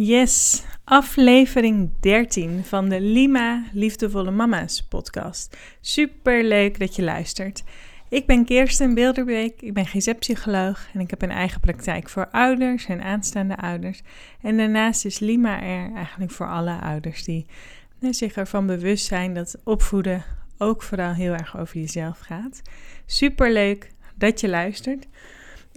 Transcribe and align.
Yes, 0.00 0.64
aflevering 0.84 1.90
13 2.00 2.64
van 2.64 2.88
de 2.88 3.00
Lima 3.00 3.64
Liefdevolle 3.72 4.30
Mama's 4.30 4.82
podcast. 4.82 5.56
Super 5.80 6.44
leuk 6.44 6.78
dat 6.78 6.96
je 6.96 7.02
luistert. 7.02 7.64
Ik 8.08 8.26
ben 8.26 8.44
Kirsten 8.44 8.94
Bilderbeek, 8.94 9.62
ik 9.62 9.74
ben 9.74 9.86
GZ-psycholoog 9.86 10.88
en 10.94 11.00
ik 11.00 11.10
heb 11.10 11.22
een 11.22 11.30
eigen 11.30 11.60
praktijk 11.60 12.08
voor 12.08 12.28
ouders 12.30 12.86
en 12.86 13.02
aanstaande 13.02 13.56
ouders. 13.56 14.02
En 14.42 14.56
daarnaast 14.56 15.04
is 15.04 15.18
Lima 15.18 15.62
er 15.62 15.92
eigenlijk 15.94 16.30
voor 16.30 16.48
alle 16.48 16.80
ouders 16.80 17.24
die 17.24 17.46
zich 18.10 18.36
ervan 18.36 18.66
bewust 18.66 19.06
zijn 19.06 19.34
dat 19.34 19.56
opvoeden 19.64 20.24
ook 20.58 20.82
vooral 20.82 21.12
heel 21.12 21.32
erg 21.32 21.58
over 21.58 21.76
jezelf 21.76 22.18
gaat. 22.18 22.62
Super 23.06 23.52
leuk 23.52 23.92
dat 24.14 24.40
je 24.40 24.48
luistert. 24.48 25.06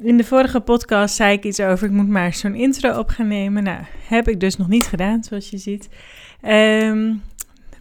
In 0.03 0.17
de 0.17 0.23
vorige 0.23 0.59
podcast 0.59 1.15
zei 1.15 1.33
ik 1.33 1.43
iets 1.43 1.59
over, 1.59 1.87
ik 1.87 1.93
moet 1.93 2.07
maar 2.07 2.33
zo'n 2.33 2.55
intro 2.55 2.97
op 2.99 3.09
gaan 3.09 3.27
nemen. 3.27 3.63
Nou, 3.63 3.79
heb 4.07 4.27
ik 4.27 4.39
dus 4.39 4.57
nog 4.57 4.67
niet 4.67 4.85
gedaan, 4.85 5.23
zoals 5.23 5.49
je 5.49 5.57
ziet. 5.57 5.89
Um, 6.45 7.21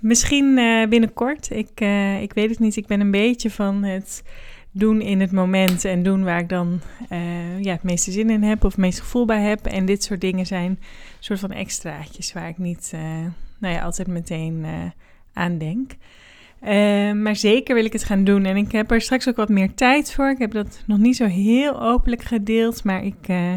misschien 0.01 0.59
uh, 0.59 0.89
binnenkort, 0.89 1.51
ik, 1.51 1.81
uh, 1.81 2.23
ik 2.23 2.33
weet 2.33 2.51
het 2.51 2.59
niet. 2.59 2.77
Ik 2.77 2.87
ben 2.87 3.01
een 3.01 3.11
beetje 3.11 3.51
van 3.51 3.83
het 3.83 4.23
doen 4.71 5.01
in 5.01 5.21
het 5.21 5.33
moment 5.33 5.85
en 5.85 6.03
doen 6.03 6.25
waar 6.25 6.39
ik 6.39 6.49
dan 6.49 6.81
uh, 7.13 7.61
ja, 7.61 7.73
het 7.73 7.83
meeste 7.83 8.11
zin 8.11 8.31
in 8.31 8.43
heb 8.43 8.65
of 8.65 8.71
het 8.71 8.81
meeste 8.81 9.03
gevoel 9.03 9.25
bij 9.25 9.43
heb. 9.43 9.67
En 9.67 9.87
dit 9.87 10.03
soort 10.03 10.21
dingen 10.21 10.47
zijn 10.47 10.71
een 10.71 10.79
soort 11.19 11.41
van 11.41 11.53
extraatjes 11.53 12.33
waar 12.33 12.49
ik 12.49 12.59
niet 12.59 12.93
nou 13.59 13.75
ja, 13.75 13.83
altijd 13.83 14.09
meteen 14.09 14.67
aan 15.33 15.59
denk. 15.59 15.91
Uh, 16.63 17.13
maar 17.13 17.37
zeker 17.37 17.75
wil 17.75 17.85
ik 17.85 17.93
het 17.93 18.05
gaan 18.05 18.25
doen. 18.25 18.45
En 18.45 18.57
ik 18.57 18.73
heb 18.73 18.91
er 18.91 19.01
straks 19.01 19.29
ook 19.29 19.37
wat 19.37 19.49
meer 19.49 19.75
tijd 19.75 20.13
voor. 20.13 20.31
Ik 20.31 20.39
heb 20.39 20.51
dat 20.51 20.83
nog 20.87 20.99
niet 20.99 21.17
zo 21.17 21.27
heel 21.27 21.83
openlijk 21.83 22.23
gedeeld. 22.23 22.85
Maar 22.85 23.05
ik, 23.05 23.29
uh, 23.29 23.53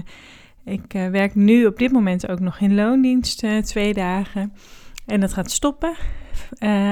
ik 0.66 0.94
uh, 0.94 1.08
werk 1.08 1.36
nu 1.36 1.66
op 1.66 1.78
dit 1.78 1.92
moment 1.92 2.30
ook 2.30 2.40
nog 2.40 2.60
in 2.60 2.76
loondienst 2.76 3.46
twee 3.62 3.94
dagen. 3.94 4.54
En 5.06 5.20
dat 5.20 5.34
gaat 5.34 5.52
stoppen 5.52 5.96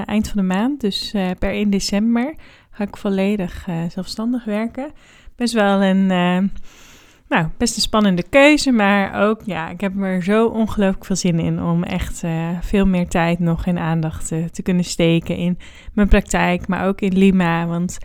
eind 0.06 0.28
van 0.28 0.38
de 0.42 0.48
maand. 0.48 0.82
Dus 0.82 1.12
per 1.39 1.52
1 1.52 1.70
december 1.70 2.36
ga 2.72 2.84
ik 2.84 2.98
volledig 2.98 3.67
zelfstandig 3.89 4.45
werken. 4.45 4.92
Best 5.36 5.54
wel 5.54 5.84
een 5.84 6.09
nou, 7.32 7.48
best 7.58 7.76
een 7.76 7.82
spannende 7.82 8.24
keuze, 8.30 8.72
maar 8.72 9.28
ook, 9.28 9.42
ja, 9.46 9.70
ik 9.70 9.82
heb 9.82 10.02
er 10.02 10.24
zo 10.24 10.48
ongelooflijk 10.48 11.06
veel 11.06 11.16
zin 11.16 11.40
in 11.40 11.64
om 11.64 11.84
echt 11.84 12.23
uh, 12.23 12.50
veel 12.62 12.86
meer 12.86 13.08
tijd 13.08 13.40
nog 13.40 13.66
en 13.66 13.78
aandacht 13.78 14.32
uh, 14.32 14.46
te 14.46 14.62
kunnen 14.62 14.84
steken 14.84 15.36
in 15.36 15.58
mijn 15.94 16.08
praktijk, 16.08 16.68
maar 16.68 16.88
ook 16.88 17.02
in 17.02 17.18
Lima. 17.18 17.68
Want 17.68 17.98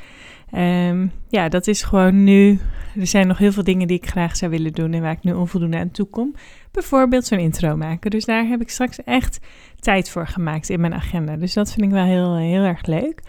um, 0.56 1.12
ja, 1.28 1.48
dat 1.48 1.66
is 1.66 1.82
gewoon 1.82 2.24
nu. 2.24 2.58
Er 3.00 3.06
zijn 3.06 3.26
nog 3.26 3.38
heel 3.38 3.52
veel 3.52 3.64
dingen 3.64 3.86
die 3.86 3.96
ik 3.96 4.08
graag 4.08 4.36
zou 4.36 4.50
willen 4.50 4.72
doen 4.72 4.92
en 4.92 5.02
waar 5.02 5.12
ik 5.12 5.22
nu 5.22 5.32
onvoldoende 5.32 5.78
aan 5.78 5.90
toe 5.90 6.06
kom. 6.06 6.34
Bijvoorbeeld 6.70 7.26
zo'n 7.26 7.38
intro 7.38 7.76
maken. 7.76 8.10
Dus 8.10 8.24
daar 8.24 8.46
heb 8.46 8.60
ik 8.60 8.70
straks 8.70 9.04
echt 9.04 9.38
tijd 9.80 10.10
voor 10.10 10.26
gemaakt 10.26 10.68
in 10.68 10.80
mijn 10.80 10.94
agenda. 10.94 11.36
Dus 11.36 11.52
dat 11.52 11.72
vind 11.72 11.86
ik 11.86 11.92
wel 11.92 12.04
heel, 12.04 12.36
heel 12.36 12.62
erg 12.62 12.86
leuk. 12.86 13.20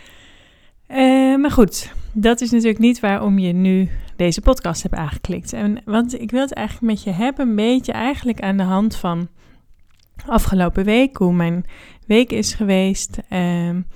Uh, 0.90 1.38
maar 1.38 1.52
goed, 1.52 1.94
dat 2.14 2.42
is 2.42 2.52
natuurlijk 2.52 2.80
niet 2.80 3.00
waarom 3.00 3.40
je 3.40 3.54
nu 3.54 3.90
deze 4.18 4.42
podcast 4.42 4.84
hebt 4.84 4.96
aangeklikt. 4.96 5.54
En, 5.54 5.82
want 5.86 6.22
ik 6.22 6.32
wil 6.32 6.42
het 6.42 6.54
eigenlijk 6.54 6.88
met 6.94 7.04
je 7.04 7.12
hebben, 7.12 7.48
een 7.48 7.56
beetje 7.56 7.92
eigenlijk 7.92 8.42
aan 8.42 8.58
de 8.58 8.64
hand 8.64 8.96
van 8.96 9.28
afgelopen 10.26 10.84
week, 10.84 11.18
hoe 11.18 11.34
mijn 11.34 11.66
week 12.08 12.32
is 12.32 12.54
geweest. 12.54 13.18
Um, 13.30 13.88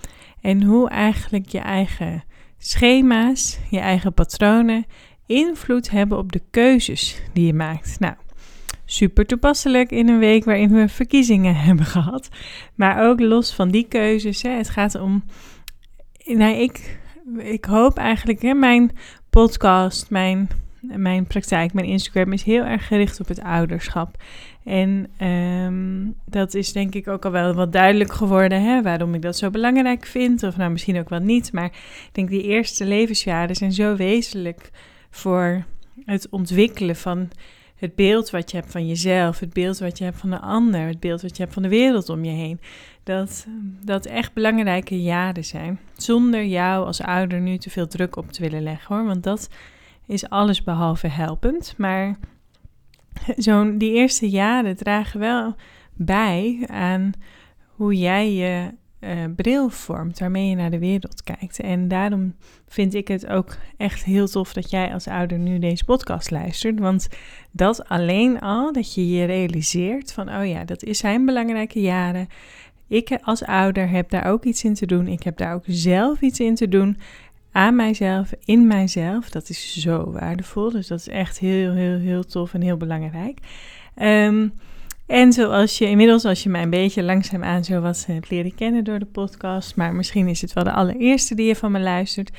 en 0.42 0.64
hoe 0.64 0.90
eigenlijk 0.90 1.50
je 1.50 1.60
eigen 1.60 2.24
schema's, 2.58 3.60
je 3.70 3.80
eigen 3.80 4.14
patronen 4.14 4.86
invloed 5.26 5.90
hebben 5.90 6.18
op 6.18 6.32
de 6.32 6.42
keuzes 6.52 7.22
die 7.34 7.46
je 7.46 7.54
maakt. 7.54 8.00
Nou, 8.00 8.14
super 8.86 9.26
toepasselijk 9.26 9.92
in 9.92 10.10
een 10.10 10.20
week 10.20 10.44
waarin 10.44 10.72
we 10.72 10.88
verkiezingen 10.88 11.56
hebben 11.66 11.86
gehad. 11.86 12.30
Maar 12.76 13.10
ook 13.10 13.20
los 13.20 13.54
van 13.54 13.70
die 13.70 13.88
keuzes, 13.88 14.42
hè, 14.42 14.50
het 14.50 14.70
gaat 14.70 14.96
om. 14.96 15.24
Nou, 16.26 16.56
ik 16.56 17.00
ik 17.38 17.66
hoop 17.66 17.98
eigenlijk, 17.98 18.42
hè, 18.42 18.54
mijn 18.54 18.92
podcast, 19.30 20.10
mijn, 20.10 20.50
mijn 20.80 21.26
praktijk, 21.26 21.74
mijn 21.74 21.88
Instagram 21.88 22.34
is 22.34 22.44
heel 22.44 22.64
erg 22.64 22.88
gericht 22.88 23.20
op 23.20 23.28
het 23.28 23.42
ouderschap. 23.42 24.16
En 24.64 25.08
um, 25.28 26.16
dat 26.26 26.54
is 26.54 26.74
denk 26.74 26.96
ik 26.96 27.08
ook 27.08 27.26
al 27.26 27.32
wel 27.32 27.54
wat 27.54 27.74
duidelijk 27.74 28.14
geworden, 28.14 28.64
hè, 28.64 28.82
waarom 28.82 29.14
ik 29.14 29.22
dat 29.22 29.38
zo 29.38 29.50
belangrijk 29.50 30.06
vind. 30.06 30.44
Of 30.44 30.58
nou, 30.58 30.72
misschien 30.72 31.00
ook 31.00 31.10
wel 31.10 31.20
niet. 31.20 31.54
Maar 31.54 31.66
ik 31.66 32.10
denk 32.12 32.30
die 32.30 32.44
eerste 32.44 32.86
levensjaren 32.86 33.56
zijn 33.56 33.72
zo 33.72 33.96
wezenlijk 33.96 34.70
voor 35.10 35.66
het 36.06 36.30
ontwikkelen 36.30 36.96
van 36.96 37.30
het 37.82 37.96
beeld 37.96 38.30
wat 38.30 38.52
je 38.52 38.58
hebt 38.58 38.72
van 38.72 38.88
jezelf, 38.88 39.40
het 39.40 39.54
beeld 39.54 39.80
wat 39.80 39.98
je 39.98 40.04
hebt 40.04 40.18
van 40.18 40.30
de 40.30 40.40
ander, 40.40 40.88
het 40.88 41.00
beeld 41.00 41.22
wat 41.22 41.38
je 41.38 41.42
hebt 41.42 41.54
van 41.54 41.64
de 41.64 41.70
wereld 41.70 42.10
om 42.10 42.24
je 42.24 42.32
heen. 42.32 42.60
Dat 43.04 43.48
dat 43.84 44.06
echt 44.06 44.34
belangrijke 44.34 45.02
jaren 45.02 45.46
zijn. 45.46 45.80
Zonder 45.96 46.46
jou 46.46 46.86
als 46.86 47.02
ouder 47.02 47.40
nu 47.40 47.58
te 47.58 47.70
veel 47.70 47.88
druk 47.88 48.16
op 48.16 48.32
te 48.32 48.42
willen 48.42 48.64
leggen 48.64 48.96
hoor. 48.96 49.06
Want 49.06 49.24
dat 49.24 49.50
is 50.08 50.30
alles 50.30 50.64
behalve 50.64 51.08
helpend. 51.08 51.74
Maar 51.78 52.18
zo'n 53.38 53.78
die 53.78 53.92
eerste 53.92 54.30
jaren 54.30 54.76
dragen 54.76 55.20
wel 55.20 55.56
bij 55.94 56.64
aan 56.68 57.12
hoe 57.66 57.96
jij 57.96 58.34
je 58.34 58.74
uh, 59.02 59.10
bril 59.36 59.70
vormt 59.70 60.20
waarmee 60.20 60.50
je 60.50 60.56
naar 60.56 60.72
de 60.72 60.80
wereld 60.80 61.24
kijkt. 61.24 61.60
En 61.60 61.88
daarom 61.88 62.36
vind 62.68 62.94
ik 62.94 63.08
het 63.08 63.28
ook 63.28 63.58
echt 63.78 64.04
heel 64.04 64.28
tof 64.28 64.54
dat 64.54 64.70
jij 64.70 64.94
als 64.94 65.08
ouder 65.08 65.38
nu 65.38 65.60
deze 65.60 65.86
podcast 65.86 66.32
luistert. 66.32 66.80
Want 66.80 67.08
dat 67.52 67.88
alleen 67.88 68.40
al, 68.40 68.74
dat 68.74 68.94
je 68.94 69.10
je 69.10 69.26
realiseert 69.26 70.14
van, 70.14 70.30
oh 70.30 70.48
ja, 70.48 70.66
dat 70.66 70.84
zijn 70.90 71.26
belangrijke 71.26 71.82
jaren. 71.82 72.28
Ik 72.88 73.18
als 73.22 73.44
ouder 73.44 73.90
heb 73.90 74.10
daar 74.10 74.26
ook 74.26 74.44
iets 74.44 74.64
in 74.64 74.74
te 74.74 74.86
doen. 74.86 75.08
Ik 75.08 75.24
heb 75.24 75.38
daar 75.38 75.54
ook 75.54 75.64
zelf 75.68 76.22
iets 76.22 76.40
in 76.40 76.56
te 76.56 76.68
doen. 76.68 76.98
Aan 77.52 77.76
mijzelf, 77.76 78.32
in 78.46 78.68
mijzelf. 78.68 79.30
Dat 79.30 79.50
is 79.50 79.78
zo 79.78 80.12
waardevol. 80.12 80.72
Dus 80.72 80.88
dat 80.88 81.00
is 81.00 81.08
echt 81.08 81.40
heel, 81.40 81.74
heel, 81.74 81.98
heel 82.00 82.24
tof 82.24 82.54
en 82.54 82.62
heel 82.62 82.78
belangrijk. 82.78 83.40
Um, 84.02 84.54
en 85.12 85.34
zoals 85.34 85.78
je 85.78 85.86
inmiddels, 85.88 86.26
als 86.26 86.44
je 86.44 86.50
mij 86.50 86.62
een 86.62 86.70
beetje 86.70 87.04
langzaamaan 87.04 87.64
zo 87.64 87.82
wat 87.82 88.06
hebt 88.08 88.30
leren 88.30 88.56
kennen 88.56 88.84
door 88.84 89.00
de 89.00 89.06
podcast, 89.06 89.76
maar 89.76 89.96
misschien 89.96 90.28
is 90.28 90.42
het 90.42 90.54
wel 90.54 90.64
de 90.64 90.72
allereerste 90.72 91.36
die 91.36 91.46
je 91.46 91.56
van 91.56 91.72
me 91.72 91.80
luistert, 91.80 92.32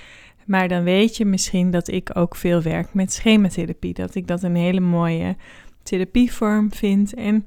maar 0.47 0.69
dan 0.69 0.83
weet 0.83 1.17
je 1.17 1.25
misschien 1.25 1.71
dat 1.71 1.89
ik 1.89 2.11
ook 2.17 2.37
veel 2.37 2.63
werk 2.63 2.95
met 2.95 3.13
schematherapie. 3.13 3.95
Dat 3.95 4.15
ik 4.15 4.27
dat 4.27 4.43
een 4.43 4.57
hele 4.57 4.81
mooie 4.81 5.37
therapievorm 5.83 6.73
vind 6.73 7.15
en 7.15 7.47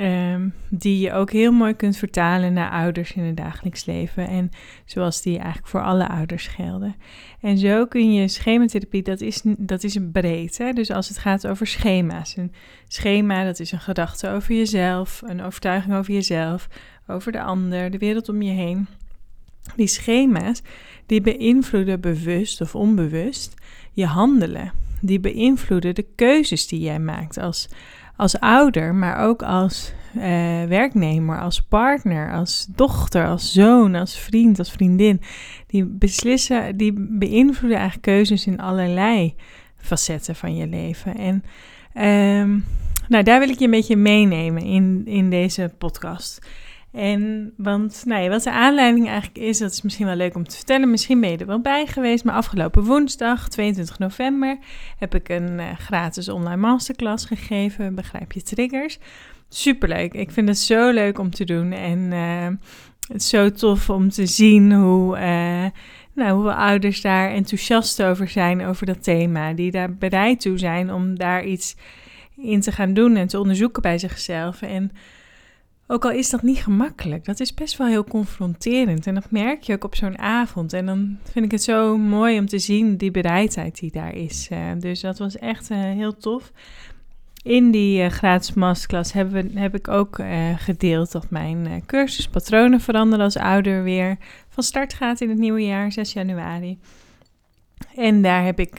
um, 0.00 0.54
die 0.68 0.98
je 0.98 1.12
ook 1.12 1.30
heel 1.30 1.52
mooi 1.52 1.74
kunt 1.74 1.96
vertalen 1.96 2.52
naar 2.52 2.70
ouders 2.70 3.12
in 3.12 3.22
het 3.22 3.36
dagelijks 3.36 3.84
leven. 3.84 4.28
En 4.28 4.50
zoals 4.84 5.22
die 5.22 5.36
eigenlijk 5.36 5.68
voor 5.68 5.82
alle 5.82 6.08
ouders 6.08 6.46
gelden. 6.46 6.94
En 7.40 7.58
zo 7.58 7.86
kun 7.86 8.12
je 8.12 8.28
schematherapie, 8.28 9.02
dat 9.02 9.20
is, 9.20 9.42
dat 9.44 9.84
is 9.84 9.94
een 9.94 10.10
breed. 10.10 10.58
Hè? 10.58 10.72
Dus 10.72 10.90
als 10.90 11.08
het 11.08 11.18
gaat 11.18 11.46
over 11.46 11.66
schema's. 11.66 12.36
Een 12.36 12.52
schema, 12.88 13.44
dat 13.44 13.60
is 13.60 13.72
een 13.72 13.80
gedachte 13.80 14.28
over 14.28 14.54
jezelf, 14.54 15.22
een 15.26 15.42
overtuiging 15.42 15.94
over 15.94 16.14
jezelf, 16.14 16.68
over 17.06 17.32
de 17.32 17.42
ander, 17.42 17.90
de 17.90 17.98
wereld 17.98 18.28
om 18.28 18.42
je 18.42 18.52
heen. 18.52 18.86
Die 19.76 19.86
schema's, 19.86 20.62
die 21.06 21.20
beïnvloeden 21.20 22.00
bewust 22.00 22.60
of 22.60 22.74
onbewust 22.74 23.54
je 23.92 24.06
handelen. 24.06 24.72
Die 25.00 25.20
beïnvloeden 25.20 25.94
de 25.94 26.06
keuzes 26.14 26.66
die 26.66 26.80
jij 26.80 26.98
maakt 26.98 27.38
als 27.38 27.68
als 28.18 28.40
ouder, 28.40 28.94
maar 28.94 29.18
ook 29.18 29.42
als 29.42 29.92
uh, 30.16 30.22
werknemer, 30.64 31.40
als 31.40 31.60
partner, 31.60 32.32
als 32.32 32.66
dochter, 32.74 33.26
als 33.26 33.52
zoon, 33.52 33.94
als 33.94 34.18
vriend, 34.18 34.58
als 34.58 34.70
vriendin. 34.70 35.20
Die 35.66 35.84
beslissen, 35.84 36.76
die 36.76 36.92
beïnvloeden 36.96 37.78
eigenlijk 37.78 38.06
keuzes 38.06 38.46
in 38.46 38.60
allerlei 38.60 39.34
facetten 39.76 40.34
van 40.34 40.56
je 40.56 40.66
leven. 40.66 41.16
En 41.16 41.44
um, 42.40 42.64
nou, 43.08 43.24
daar 43.24 43.38
wil 43.38 43.48
ik 43.48 43.58
je 43.58 43.64
een 43.64 43.70
beetje 43.70 43.96
meenemen 43.96 44.62
in, 44.62 45.02
in 45.06 45.30
deze 45.30 45.72
podcast. 45.78 46.46
En 46.92 47.52
want, 47.56 48.02
nou 48.06 48.28
wat 48.28 48.42
de 48.42 48.50
aanleiding 48.50 49.06
eigenlijk 49.06 49.38
is, 49.38 49.58
dat 49.58 49.70
is 49.70 49.82
misschien 49.82 50.06
wel 50.06 50.16
leuk 50.16 50.34
om 50.34 50.48
te 50.48 50.56
vertellen. 50.56 50.90
Misschien 50.90 51.20
ben 51.20 51.30
je 51.30 51.36
er 51.36 51.46
wel 51.46 51.60
bij 51.60 51.86
geweest, 51.86 52.24
maar 52.24 52.34
afgelopen 52.34 52.84
woensdag, 52.84 53.48
22 53.48 53.98
november, 53.98 54.58
heb 54.98 55.14
ik 55.14 55.28
een 55.28 55.58
uh, 55.58 55.66
gratis 55.78 56.28
online 56.28 56.60
masterclass 56.60 57.24
gegeven. 57.24 57.94
Begrijp 57.94 58.32
je 58.32 58.42
triggers? 58.42 58.98
Superleuk. 59.48 60.14
Ik 60.14 60.30
vind 60.30 60.48
het 60.48 60.58
zo 60.58 60.90
leuk 60.90 61.18
om 61.18 61.30
te 61.30 61.44
doen. 61.44 61.72
En 61.72 61.98
uh, 61.98 62.46
het 63.08 63.22
is 63.22 63.28
zo 63.28 63.50
tof 63.50 63.90
om 63.90 64.08
te 64.08 64.26
zien 64.26 64.72
hoe, 64.72 65.16
uh, 65.16 65.66
nou, 66.14 66.32
hoeveel 66.32 66.52
ouders 66.52 67.00
daar 67.00 67.30
enthousiast 67.30 68.02
over 68.02 68.28
zijn, 68.28 68.64
over 68.64 68.86
dat 68.86 69.02
thema. 69.02 69.52
Die 69.52 69.70
daar 69.70 69.94
bereid 69.94 70.40
toe 70.40 70.58
zijn 70.58 70.92
om 70.92 71.18
daar 71.18 71.44
iets 71.44 71.76
in 72.36 72.60
te 72.60 72.72
gaan 72.72 72.94
doen 72.94 73.16
en 73.16 73.26
te 73.26 73.38
onderzoeken 73.40 73.82
bij 73.82 73.98
zichzelf. 73.98 74.62
En 74.62 74.92
ook 75.90 76.04
al 76.04 76.10
is 76.10 76.30
dat 76.30 76.42
niet 76.42 76.58
gemakkelijk, 76.58 77.24
dat 77.24 77.40
is 77.40 77.54
best 77.54 77.76
wel 77.76 77.86
heel 77.86 78.04
confronterend. 78.04 79.06
En 79.06 79.14
dat 79.14 79.30
merk 79.30 79.62
je 79.62 79.72
ook 79.72 79.84
op 79.84 79.94
zo'n 79.94 80.18
avond. 80.18 80.72
En 80.72 80.86
dan 80.86 81.18
vind 81.30 81.44
ik 81.44 81.50
het 81.50 81.62
zo 81.62 81.96
mooi 81.96 82.38
om 82.38 82.46
te 82.46 82.58
zien 82.58 82.96
die 82.96 83.10
bereidheid 83.10 83.78
die 83.78 83.90
daar 83.90 84.14
is. 84.14 84.48
Uh, 84.52 84.58
dus 84.78 85.00
dat 85.00 85.18
was 85.18 85.38
echt 85.38 85.70
uh, 85.70 85.78
heel 85.78 86.16
tof. 86.16 86.52
in 87.42 87.70
die 87.70 88.02
uh, 88.02 88.10
gratis 88.10 88.54
masterclass 88.54 89.12
heb, 89.12 89.44
heb 89.54 89.74
ik 89.74 89.88
ook 89.88 90.20
gedeeld 90.56 91.12
dat 91.12 91.30
mijn 91.30 91.82
cursus 91.86 92.28
Patronen 92.28 92.80
veranderen 92.80 93.24
als 93.24 93.36
ouder 93.36 93.82
weer 93.82 94.16
van 94.48 94.62
start 94.62 94.94
gaat 94.94 95.20
in 95.20 95.28
het 95.28 95.38
nieuwe 95.38 95.64
jaar, 95.64 95.92
6 95.92 96.12
januari. 96.12 96.78
En 97.94 98.22
daar 98.22 98.44
heb 98.44 98.60
ik 98.60 98.78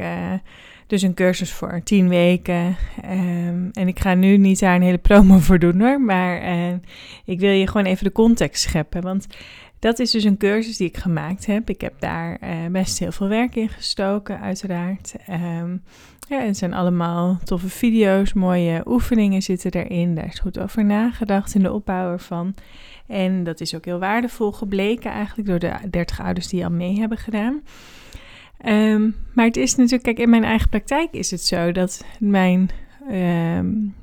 dus 0.90 1.02
een 1.02 1.14
cursus 1.14 1.52
voor 1.54 1.82
10 1.84 2.10
weken. 2.10 2.76
Um, 3.06 3.70
en 3.74 3.88
ik 3.88 4.00
ga 4.00 4.14
nu 4.14 4.38
niet 4.38 4.60
daar 4.60 4.76
een 4.76 4.82
hele 4.82 4.98
promo 4.98 5.38
voor 5.38 5.60
doen 5.60 5.80
hoor, 5.80 6.02
maar 6.02 6.42
ik 7.26 7.40
wil 7.40 7.52
je 7.52 7.68
gewoon 7.68 7.86
even 7.86 8.04
de 8.04 8.12
context 8.12 8.64
scheppen. 8.64 9.02
Want 9.02 9.28
dat 9.80 10.00
is 10.00 10.12
dus 10.12 10.24
een 10.24 10.38
cursus 10.38 10.78
die 10.78 10.88
ik 10.88 10.98
gemaakt 10.98 11.46
heb. 11.46 11.70
Ik 11.70 11.82
heb 11.82 11.94
daar 12.00 12.40
best 12.72 13.00
heel 13.00 13.12
veel 13.12 13.28
werk 13.28 13.56
in 13.56 13.70
gestoken, 13.70 14.40
uiteraard. 14.40 15.16
Um, 15.30 15.84
ja, 16.30 16.40
het 16.40 16.58
zijn 16.58 16.74
allemaal 16.74 17.40
toffe 17.44 17.70
video's, 17.70 18.34
mooie 18.34 18.82
oefeningen 18.86 19.42
zitten 19.42 19.72
erin. 19.72 20.16
Daar 20.16 20.26
is 20.26 20.40
goed 20.40 20.60
over 20.60 20.86
nagedacht 20.86 21.56
in 21.56 21.64
de 21.64 21.72
opbouw 21.72 22.12
ervan. 22.12 22.54
En 23.08 23.44
dat 23.44 23.62
is 23.62 23.76
ook 23.76 23.86
heel 23.86 24.00
waardevol 24.00 24.52
gebleken 24.52 25.12
eigenlijk 25.12 25.48
door 25.48 25.60
de 25.60 25.74
30 25.90 26.22
ouders 26.22 26.48
die 26.48 26.64
al 26.64 26.72
mee 26.72 27.00
hebben 27.00 27.18
gedaan. 27.18 27.62
Um, 28.66 29.16
maar 29.34 29.46
het 29.46 29.58
is 29.58 29.76
natuurlijk, 29.76 30.04
kijk, 30.04 30.20
in 30.20 30.30
mijn 30.30 30.44
eigen 30.44 30.70
praktijk 30.70 31.12
is 31.12 31.32
het 31.32 31.42
zo 31.42 31.72
dat 31.72 32.06
mijn, 32.20 32.70
um, 33.12 33.96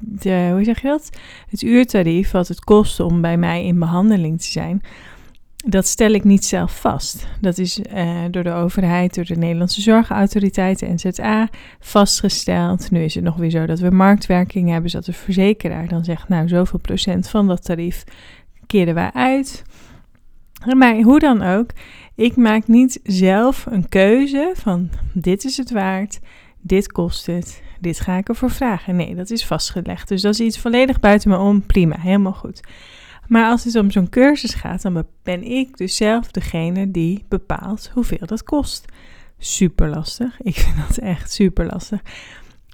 de, 0.00 0.48
hoe 0.52 0.64
zeg 0.64 0.82
je 0.82 0.88
dat? 0.88 1.10
Het 1.48 1.62
uurtarief, 1.62 2.30
wat 2.30 2.48
het 2.48 2.64
kost 2.64 3.00
om 3.00 3.20
bij 3.20 3.36
mij 3.36 3.64
in 3.64 3.78
behandeling 3.78 4.40
te 4.40 4.50
zijn, 4.50 4.82
dat 5.56 5.86
stel 5.86 6.10
ik 6.10 6.24
niet 6.24 6.44
zelf 6.44 6.80
vast. 6.80 7.26
Dat 7.40 7.58
is 7.58 7.80
uh, 7.94 8.24
door 8.30 8.42
de 8.42 8.52
overheid, 8.52 9.14
door 9.14 9.24
de 9.24 9.36
Nederlandse 9.36 9.80
Zorgautoriteit, 9.80 10.78
de 10.78 10.94
NZA, 10.94 11.48
vastgesteld. 11.80 12.90
Nu 12.90 13.02
is 13.02 13.14
het 13.14 13.24
nog 13.24 13.36
weer 13.36 13.50
zo 13.50 13.66
dat 13.66 13.78
we 13.78 13.90
marktwerking 13.90 14.70
hebben, 14.70 14.90
zodat 14.90 15.06
de 15.06 15.12
verzekeraar 15.12 15.88
dan 15.88 16.04
zegt, 16.04 16.28
nou, 16.28 16.48
zoveel 16.48 16.78
procent 16.78 17.28
van 17.28 17.46
dat 17.46 17.64
tarief 17.64 18.04
keren 18.66 18.94
wij 18.94 19.10
uit. 19.12 19.64
Maar 20.76 21.00
hoe 21.00 21.18
dan 21.18 21.42
ook, 21.42 21.70
ik 22.16 22.36
maak 22.36 22.66
niet 22.66 23.00
zelf 23.02 23.66
een 23.66 23.88
keuze 23.88 24.52
van 24.54 24.90
dit 25.12 25.44
is 25.44 25.56
het 25.56 25.70
waard, 25.70 26.18
dit 26.60 26.92
kost 26.92 27.26
het, 27.26 27.62
dit 27.80 28.00
ga 28.00 28.16
ik 28.16 28.28
ervoor 28.28 28.50
vragen. 28.50 28.96
Nee, 28.96 29.14
dat 29.14 29.30
is 29.30 29.46
vastgelegd. 29.46 30.08
Dus 30.08 30.22
dat 30.22 30.32
is 30.32 30.40
iets 30.40 30.58
volledig 30.58 31.00
buiten 31.00 31.30
me 31.30 31.38
om. 31.38 31.66
Prima, 31.66 32.00
helemaal 32.00 32.32
goed. 32.32 32.60
Maar 33.26 33.50
als 33.50 33.64
het 33.64 33.76
om 33.76 33.90
zo'n 33.90 34.08
cursus 34.08 34.54
gaat, 34.54 34.82
dan 34.82 35.06
ben 35.22 35.42
ik 35.42 35.76
dus 35.76 35.96
zelf 35.96 36.30
degene 36.30 36.90
die 36.90 37.24
bepaalt 37.28 37.90
hoeveel 37.94 38.26
dat 38.26 38.42
kost. 38.42 38.84
Super 39.38 39.88
lastig. 39.88 40.40
Ik 40.42 40.54
vind 40.54 40.76
dat 40.88 40.96
echt 40.96 41.32
super 41.32 41.66
lastig. 41.66 42.00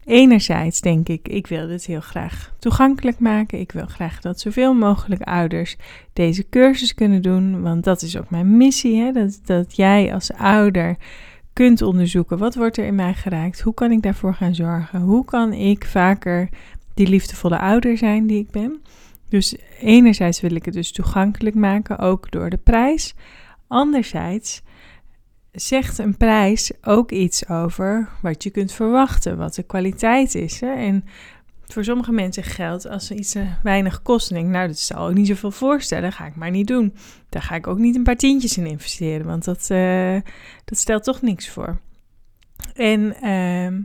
Enerzijds 0.05 0.81
denk 0.81 1.09
ik, 1.09 1.29
ik 1.29 1.47
wil 1.47 1.67
dit 1.67 1.87
heel 1.87 2.01
graag 2.01 2.53
toegankelijk 2.59 3.19
maken. 3.19 3.61
Ik 3.61 3.73
wil 3.73 3.87
graag 3.87 4.21
dat 4.21 4.41
zoveel 4.41 4.75
mogelijk 4.75 5.23
ouders 5.23 5.77
deze 6.13 6.49
cursus 6.49 6.95
kunnen 6.95 7.23
doen. 7.23 7.63
Want 7.63 7.85
dat 7.85 8.03
is 8.03 8.17
ook 8.17 8.31
mijn 8.31 8.57
missie. 8.57 9.01
Hè? 9.01 9.13
Dat, 9.13 9.41
dat 9.45 9.77
jij 9.77 10.15
als 10.15 10.33
ouder 10.33 10.97
kunt 11.53 11.83
onderzoeken 11.83 12.39
wat 12.39 12.55
wordt 12.55 12.77
er 12.77 12.85
in 12.85 12.95
mij 12.95 13.15
geraakt. 13.15 13.61
Hoe 13.61 13.75
kan 13.75 13.91
ik 13.91 14.03
daarvoor 14.03 14.35
gaan 14.35 14.55
zorgen? 14.55 15.01
Hoe 15.01 15.25
kan 15.25 15.53
ik 15.53 15.85
vaker 15.85 16.49
die 16.95 17.09
liefdevolle 17.09 17.59
ouder 17.59 17.99
zijn 17.99 18.27
die 18.27 18.39
ik 18.39 18.51
ben? 18.51 18.83
Dus 19.29 19.57
enerzijds 19.81 20.41
wil 20.41 20.55
ik 20.55 20.65
het 20.65 20.75
dus 20.75 20.93
toegankelijk 20.93 21.55
maken, 21.55 21.99
ook 21.99 22.31
door 22.31 22.51
de 22.51 22.57
prijs. 22.57 23.15
Anderzijds 23.67 24.63
zegt 25.53 25.99
een 25.99 26.17
prijs 26.17 26.73
ook 26.83 27.11
iets 27.11 27.49
over 27.49 28.09
wat 28.23 28.43
je 28.43 28.51
kunt 28.51 28.73
verwachten, 28.73 29.37
wat 29.37 29.55
de 29.55 29.63
kwaliteit 29.63 30.35
is. 30.35 30.61
Hè? 30.61 30.73
En 30.73 31.05
voor 31.73 31.85
sommige 31.85 32.13
mensen 32.13 32.43
geldt 32.43 32.89
als 32.89 33.11
iets 33.11 33.37
uh, 33.37 33.53
weinig 33.63 34.03
kost. 34.03 34.31
En 34.31 34.37
denk, 34.37 34.49
nou, 34.49 34.67
dat 34.67 34.79
zal 34.79 35.11
ik 35.11 35.17
niet 35.17 35.27
zoveel 35.27 35.51
voorstellen, 35.51 36.13
ga 36.13 36.27
ik 36.27 36.37
maar 36.37 36.51
niet 36.51 36.67
doen. 36.67 36.95
Daar 37.29 37.43
ga 37.43 37.55
ik 37.55 37.67
ook 37.67 37.79
niet 37.79 37.97
een 37.97 38.03
paar 38.03 38.17
tientjes 38.17 38.57
in 38.57 38.67
investeren, 38.67 39.27
want 39.27 39.45
dat, 39.45 39.69
uh, 39.73 40.21
dat 40.65 40.79
stelt 40.79 41.05
toch 41.05 41.23
niks 41.23 41.49
voor. 41.49 41.81
En 42.75 43.01
uh, 43.23 43.85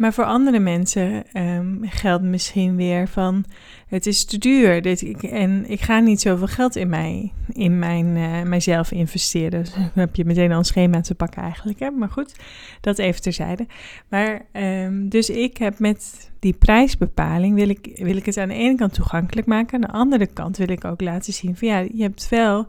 maar 0.00 0.12
voor 0.12 0.24
andere 0.24 0.58
mensen 0.58 1.24
um, 1.32 1.78
geldt 1.82 2.24
misschien 2.24 2.76
weer 2.76 3.08
van 3.08 3.44
het 3.86 4.06
is 4.06 4.24
te 4.24 4.38
duur 4.38 4.82
dit, 4.82 5.20
en 5.20 5.70
ik 5.70 5.80
ga 5.80 5.98
niet 5.98 6.20
zoveel 6.20 6.46
geld 6.46 6.76
in, 6.76 6.88
mij, 6.88 7.32
in 7.52 7.78
mijn, 7.78 8.06
uh, 8.06 8.42
mijzelf 8.42 8.92
investeren. 8.92 9.60
Dus 9.60 9.72
dan 9.72 9.90
heb 9.94 10.16
je 10.16 10.24
meteen 10.24 10.52
al 10.52 10.58
een 10.58 10.64
schema 10.64 11.00
te 11.00 11.14
pakken 11.14 11.42
eigenlijk. 11.42 11.78
Hè? 11.78 11.90
Maar 11.90 12.08
goed, 12.08 12.34
dat 12.80 12.98
even 12.98 13.22
terzijde. 13.22 13.66
Maar 14.08 14.42
um, 14.52 15.08
dus 15.08 15.30
ik 15.30 15.56
heb 15.56 15.78
met 15.78 16.30
die 16.38 16.54
prijsbepaling 16.54 17.54
wil 17.54 17.68
ik, 17.68 17.90
wil 17.94 18.16
ik 18.16 18.26
het 18.26 18.36
aan 18.36 18.48
de 18.48 18.54
ene 18.54 18.76
kant 18.76 18.94
toegankelijk 18.94 19.46
maken. 19.46 19.74
Aan 19.74 19.80
de 19.80 19.98
andere 19.98 20.26
kant 20.26 20.56
wil 20.56 20.70
ik 20.70 20.84
ook 20.84 21.00
laten 21.00 21.32
zien 21.32 21.56
van 21.56 21.68
ja, 21.68 21.78
je 21.78 22.02
hebt 22.02 22.28
wel 22.28 22.66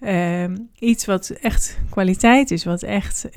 um, 0.00 0.68
iets 0.78 1.04
wat 1.04 1.30
echt 1.30 1.78
kwaliteit 1.90 2.50
is, 2.50 2.64
wat 2.64 2.82
echt 2.82 3.28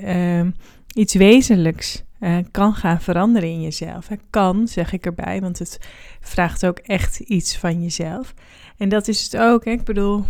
iets 0.94 1.13
wezenlijks 1.13 2.03
uh, 2.21 2.38
kan 2.51 2.73
gaan 2.73 3.01
veranderen 3.01 3.50
in 3.50 3.62
jezelf. 3.62 4.09
Kan, 4.29 4.68
zeg 4.68 4.94
ik 4.94 5.06
erbij, 5.06 5.41
want 5.41 5.59
het 5.59 5.79
vraagt 6.19 6.65
ook 6.65 6.79
echt 6.79 7.19
iets 7.19 7.57
van 7.57 7.81
jezelf. 7.81 8.33
En 8.77 8.89
dat 8.89 9.07
is 9.07 9.23
het 9.23 9.38
ook. 9.38 9.65
Hè? 9.65 9.71
Ik 9.71 9.83
bedoel, 9.83 10.25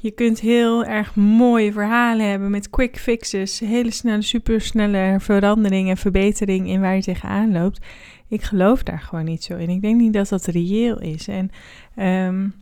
je 0.00 0.10
kunt 0.10 0.40
heel 0.40 0.84
erg 0.84 1.14
mooie 1.14 1.72
verhalen 1.72 2.28
hebben 2.28 2.50
met 2.50 2.70
quick 2.70 2.98
fixes, 2.98 3.58
hele 3.58 3.90
snelle, 3.90 4.22
supersnelle 4.22 5.16
verandering 5.18 5.88
en 5.88 5.96
verbetering 5.96 6.68
in 6.68 6.80
waar 6.80 6.94
je 6.94 7.02
tegenaan 7.02 7.52
loopt. 7.52 7.86
Ik 8.28 8.42
geloof 8.42 8.82
daar 8.82 9.00
gewoon 9.00 9.24
niet 9.24 9.44
zo 9.44 9.56
in. 9.56 9.68
Ik 9.68 9.80
denk 9.80 10.00
niet 10.00 10.12
dat 10.12 10.28
dat 10.28 10.44
reëel 10.44 11.00
is. 11.00 11.28
En 11.28 11.50
um, 12.26 12.54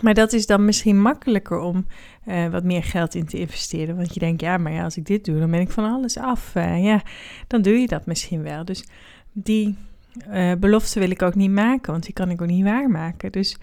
maar 0.00 0.14
dat 0.14 0.32
is 0.32 0.46
dan 0.46 0.64
misschien 0.64 1.00
makkelijker 1.00 1.58
om 1.58 1.86
uh, 2.26 2.48
wat 2.48 2.64
meer 2.64 2.84
geld 2.84 3.14
in 3.14 3.26
te 3.26 3.38
investeren. 3.38 3.96
Want 3.96 4.14
je 4.14 4.20
denkt, 4.20 4.40
ja, 4.40 4.58
maar 4.58 4.72
ja, 4.72 4.84
als 4.84 4.96
ik 4.96 5.06
dit 5.06 5.24
doe, 5.24 5.38
dan 5.38 5.50
ben 5.50 5.60
ik 5.60 5.70
van 5.70 5.84
alles 5.84 6.18
af. 6.18 6.54
Uh, 6.54 6.84
ja, 6.84 7.02
dan 7.46 7.62
doe 7.62 7.78
je 7.78 7.86
dat 7.86 8.06
misschien 8.06 8.42
wel. 8.42 8.64
Dus 8.64 8.84
die 9.32 9.76
uh, 10.30 10.52
belofte 10.58 10.98
wil 11.00 11.10
ik 11.10 11.22
ook 11.22 11.34
niet 11.34 11.50
maken, 11.50 11.92
want 11.92 12.04
die 12.04 12.12
kan 12.12 12.30
ik 12.30 12.42
ook 12.42 12.48
niet 12.48 12.64
waarmaken. 12.64 13.32
Dus 13.32 13.56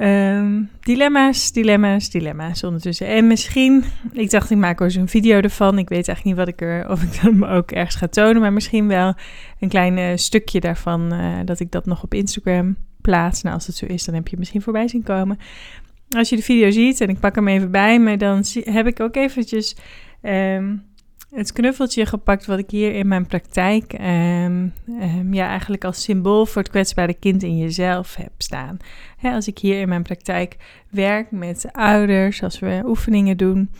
um, 0.00 0.70
dilemma's, 0.80 1.52
dilemma's, 1.52 2.10
dilemma's 2.10 2.64
ondertussen. 2.64 3.06
En 3.06 3.26
misschien, 3.26 3.84
ik 4.12 4.30
dacht, 4.30 4.50
ik 4.50 4.56
maak 4.56 4.80
ook 4.80 4.92
een 4.92 5.08
video 5.08 5.40
ervan. 5.40 5.78
Ik 5.78 5.88
weet 5.88 6.08
eigenlijk 6.08 6.24
niet 6.24 6.46
wat 6.46 6.54
ik 6.54 6.60
er, 6.60 6.90
of 6.90 7.02
ik 7.02 7.14
hem 7.14 7.44
ook 7.56 7.70
ergens 7.70 7.96
ga 7.96 8.06
tonen, 8.06 8.40
maar 8.40 8.52
misschien 8.52 8.88
wel 8.88 9.14
een 9.60 9.68
klein 9.68 10.18
stukje 10.18 10.60
daarvan, 10.60 11.14
dat 11.44 11.60
ik 11.60 11.70
dat 11.70 11.86
nog 11.86 12.02
op 12.02 12.14
Instagram 12.14 12.76
plaats. 13.08 13.42
Nou, 13.42 13.54
als 13.54 13.66
het 13.66 13.76
zo 13.76 13.86
is, 13.86 14.04
dan 14.04 14.14
heb 14.14 14.28
je 14.28 14.36
misschien 14.38 14.62
voorbij 14.62 14.88
zien 14.88 15.02
komen. 15.02 15.38
Als 16.08 16.28
je 16.28 16.36
de 16.36 16.42
video 16.42 16.70
ziet, 16.70 17.00
en 17.00 17.08
ik 17.08 17.20
pak 17.20 17.34
hem 17.34 17.48
even 17.48 17.70
bij 17.70 17.98
me, 17.98 18.16
dan 18.16 18.44
heb 18.60 18.86
ik 18.86 19.00
ook 19.00 19.16
eventjes 19.16 19.76
um, 20.22 20.82
het 21.30 21.52
knuffeltje 21.52 22.06
gepakt 22.06 22.46
wat 22.46 22.58
ik 22.58 22.70
hier 22.70 22.94
in 22.94 23.08
mijn 23.08 23.26
praktijk 23.26 23.92
um, 23.92 24.72
um, 24.88 25.34
ja, 25.34 25.48
eigenlijk 25.48 25.84
als 25.84 26.02
symbool 26.02 26.46
voor 26.46 26.62
het 26.62 26.70
kwetsbare 26.70 27.14
kind 27.14 27.42
in 27.42 27.58
jezelf 27.58 28.14
heb 28.14 28.32
staan. 28.38 28.76
als 29.22 29.48
ik 29.48 29.58
hier 29.58 29.80
in 29.80 29.88
mijn 29.88 30.02
praktijk 30.02 30.56
werk 30.90 31.30
met 31.30 31.68
ouders, 31.72 32.42
als 32.42 32.58
we 32.58 32.82
oefeningen 32.84 33.36
doen, 33.36 33.70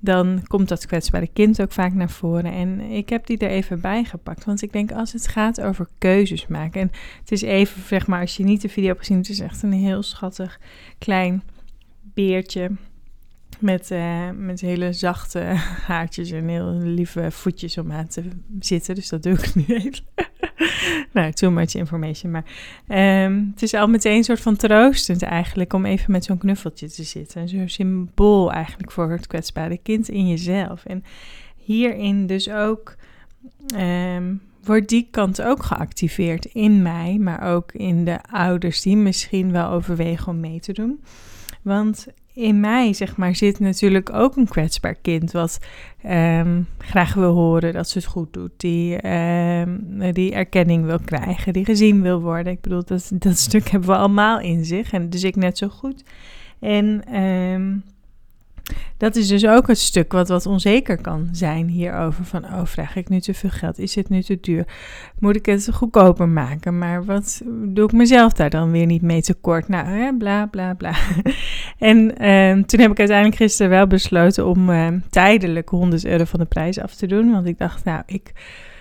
dan 0.00 0.42
komt 0.46 0.68
dat 0.68 0.86
kwetsbare 0.86 1.28
kind 1.32 1.60
ook 1.60 1.72
vaak 1.72 1.94
naar 1.94 2.10
voren. 2.10 2.52
En 2.52 2.80
ik 2.80 3.08
heb 3.08 3.26
die 3.26 3.38
er 3.38 3.50
even 3.50 3.80
bij 3.80 4.04
gepakt. 4.04 4.44
Want 4.44 4.62
ik 4.62 4.72
denk, 4.72 4.92
als 4.92 5.12
het 5.12 5.28
gaat 5.28 5.60
over 5.60 5.88
keuzes 5.98 6.46
maken. 6.46 6.80
En 6.80 6.90
het 7.20 7.32
is 7.32 7.42
even, 7.42 7.82
zeg 7.82 8.06
maar, 8.06 8.20
als 8.20 8.36
je 8.36 8.44
niet 8.44 8.60
de 8.60 8.68
video 8.68 8.88
hebt 8.88 9.00
gezien, 9.00 9.16
het 9.16 9.28
is 9.28 9.40
echt 9.40 9.62
een 9.62 9.72
heel 9.72 10.02
schattig 10.02 10.60
klein 10.98 11.42
beertje. 12.02 12.70
Met, 13.58 13.90
uh, 13.90 14.30
met 14.30 14.60
hele 14.60 14.92
zachte 14.92 15.38
haartjes 15.86 16.30
en 16.30 16.48
heel 16.48 16.72
lieve 16.72 17.30
voetjes 17.30 17.78
om 17.78 17.92
aan 17.92 18.06
te 18.06 18.22
zitten. 18.60 18.94
Dus 18.94 19.08
dat 19.08 19.22
doe 19.22 19.32
ik 19.32 19.54
nu 19.54 19.64
even. 19.66 20.04
nou, 21.12 21.32
too 21.32 21.50
much 21.50 21.74
information. 21.74 22.30
Maar 22.30 22.44
um, 23.24 23.50
het 23.52 23.62
is 23.62 23.74
al 23.74 23.86
meteen 23.86 24.16
een 24.16 24.24
soort 24.24 24.40
van 24.40 24.56
troostend 24.56 25.22
eigenlijk 25.22 25.72
om 25.72 25.84
even 25.84 26.12
met 26.12 26.24
zo'n 26.24 26.38
knuffeltje 26.38 26.90
te 26.90 27.02
zitten. 27.02 27.48
Zo'n 27.48 27.68
symbool 27.68 28.52
eigenlijk 28.52 28.92
voor 28.92 29.10
het 29.10 29.26
kwetsbare 29.26 29.78
kind 29.82 30.08
in 30.08 30.28
jezelf. 30.28 30.84
En 30.84 31.04
hierin 31.56 32.26
dus 32.26 32.50
ook 32.50 32.96
um, 33.76 34.40
wordt 34.64 34.88
die 34.88 35.08
kant 35.10 35.42
ook 35.42 35.62
geactiveerd 35.62 36.44
in 36.44 36.82
mij, 36.82 37.18
maar 37.18 37.42
ook 37.42 37.72
in 37.72 38.04
de 38.04 38.18
ouders 38.30 38.82
die 38.82 38.96
misschien 38.96 39.52
wel 39.52 39.70
overwegen 39.70 40.28
om 40.28 40.40
mee 40.40 40.60
te 40.60 40.72
doen. 40.72 41.00
Want 41.62 42.06
in 42.38 42.60
mij, 42.60 42.92
zeg 42.92 43.16
maar, 43.16 43.34
zit 43.34 43.58
natuurlijk 43.58 44.12
ook 44.12 44.36
een 44.36 44.48
kwetsbaar 44.48 44.94
kind 44.94 45.32
wat 45.32 45.58
um, 46.06 46.66
graag 46.78 47.14
wil 47.14 47.32
horen 47.32 47.72
dat 47.72 47.88
ze 47.88 47.98
het 47.98 48.06
goed 48.06 48.32
doet, 48.32 48.50
die, 48.56 49.10
um, 49.10 50.12
die 50.12 50.32
erkenning 50.32 50.84
wil 50.84 50.98
krijgen, 51.04 51.52
die 51.52 51.64
gezien 51.64 52.02
wil 52.02 52.20
worden. 52.20 52.52
Ik 52.52 52.60
bedoel, 52.60 52.84
dat, 52.84 53.10
dat 53.14 53.38
stuk 53.38 53.68
hebben 53.72 53.88
we 53.88 53.96
allemaal 53.96 54.40
in 54.40 54.64
zich 54.64 54.92
en 54.92 55.10
dus 55.10 55.24
ik 55.24 55.36
net 55.36 55.58
zo 55.58 55.68
goed. 55.68 56.04
En 56.60 57.16
um, 57.22 57.82
dat 58.96 59.16
is 59.16 59.28
dus 59.28 59.46
ook 59.46 59.66
het 59.66 59.78
stuk 59.78 60.12
wat 60.12 60.28
wat 60.28 60.46
onzeker 60.46 61.00
kan 61.00 61.28
zijn 61.32 61.68
hierover. 61.68 62.24
Van, 62.24 62.44
oh, 62.44 62.64
vraag 62.64 62.96
ik 62.96 63.08
nu 63.08 63.20
te 63.20 63.34
veel 63.34 63.50
geld? 63.50 63.78
Is 63.78 63.94
het 63.94 64.08
nu 64.08 64.22
te 64.22 64.38
duur? 64.40 64.66
Moet 65.18 65.36
ik 65.36 65.46
het 65.46 65.68
goedkoper 65.72 66.28
maken? 66.28 66.78
Maar 66.78 67.04
wat 67.04 67.42
doe 67.64 67.84
ik 67.84 67.92
mezelf 67.92 68.32
daar 68.32 68.50
dan 68.50 68.70
weer 68.70 68.86
niet 68.86 69.02
mee 69.02 69.22
tekort? 69.22 69.68
Nou, 69.68 69.86
hè, 69.86 70.16
bla, 70.16 70.46
bla, 70.46 70.74
bla. 70.74 70.94
en 71.78 72.18
ehm, 72.18 72.62
toen 72.62 72.80
heb 72.80 72.90
ik 72.90 72.98
uiteindelijk 72.98 73.36
gisteren 73.36 73.70
wel 73.70 73.86
besloten 73.86 74.46
om 74.46 74.70
ehm, 74.70 74.98
tijdelijk 75.10 75.68
100 75.68 76.04
euro 76.04 76.24
van 76.24 76.40
de 76.40 76.46
prijs 76.46 76.78
af 76.78 76.94
te 76.94 77.06
doen. 77.06 77.30
Want 77.30 77.46
ik 77.46 77.58
dacht, 77.58 77.84
nou, 77.84 78.02
ik 78.06 78.32